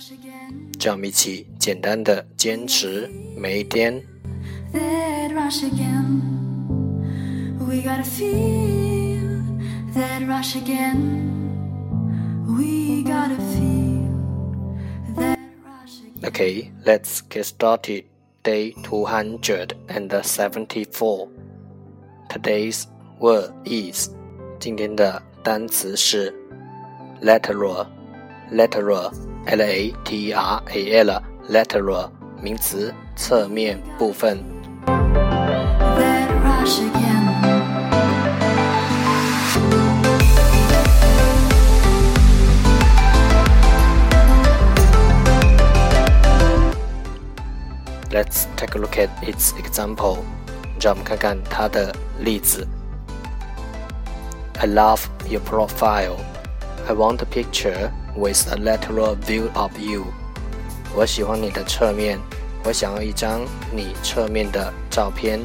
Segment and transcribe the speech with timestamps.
[0.00, 4.02] rush again, 让我们一起简单的坚持每一天。
[4.72, 6.20] that rush again.
[7.58, 9.42] We gotta feel
[9.94, 11.22] that rush again.
[12.46, 14.06] We gotta feel
[15.16, 16.24] that rush again.
[16.24, 18.04] Okay, let's get started.
[18.42, 21.28] Day 274.
[22.28, 22.86] Today's
[23.18, 24.10] word is
[24.60, 26.32] 今天的单词是
[27.20, 27.88] lateral,
[28.52, 29.10] lateral,
[29.46, 32.10] l a t e r a l, lateral
[32.40, 34.42] 名词，侧面部分。
[34.86, 37.06] that rush again.
[48.10, 50.24] Let's take a look at its example.
[50.80, 52.66] 让我们看看它的例子。
[54.58, 56.16] I love your profile.
[56.88, 60.04] I want a picture with a lateral view of you.
[60.94, 62.18] 我喜欢你的侧面，
[62.64, 63.42] 我想要一张
[63.72, 65.40] 你侧面的照片。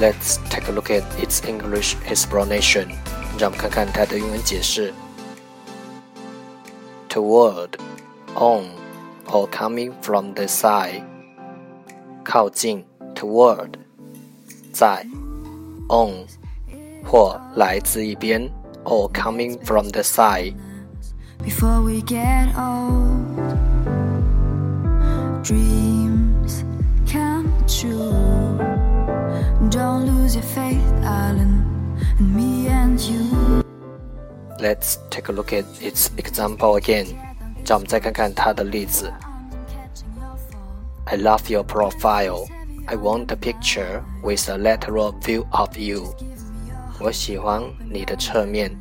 [0.00, 2.88] Let's take a look at its English explanation.
[3.38, 4.92] 让我们看看它的英文解释。
[7.08, 7.78] Toward,
[8.34, 8.70] on,
[9.26, 11.04] or coming from the side.
[12.26, 12.84] 靠近，
[13.14, 13.70] toward，
[14.72, 15.06] 在，
[15.88, 16.26] on，
[17.04, 18.50] 或来自一边，
[18.84, 20.54] or coming from the side。
[21.44, 23.56] Before we get old,
[25.42, 26.64] dreams
[27.10, 28.58] come true.
[29.70, 31.64] Don't lose your faith, darling,
[32.18, 33.62] in me and you.
[34.58, 37.06] Let's take a look at its example again.
[37.66, 39.12] 让我们再看看它的例子。
[41.06, 41.06] Catching your fall.
[41.06, 42.48] I love your profile.
[42.88, 46.14] I want a picture with a lateral view of you.
[47.00, 48.76] 我喜欢你的侧面，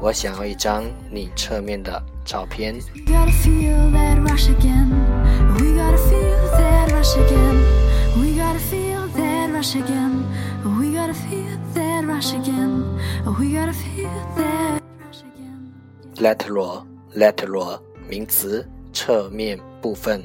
[0.00, 2.74] 我想要一张你侧面的照片。
[2.94, 4.90] We gotta feel that rush again.
[5.58, 7.62] We gotta feel that rush again.
[8.16, 10.24] We gotta feel that rush again.
[10.64, 12.84] We gotta feel that rush again.
[13.38, 15.72] We gotta feel that rush again.
[16.16, 16.84] lateral
[17.14, 20.24] lateral 名词，侧面部分。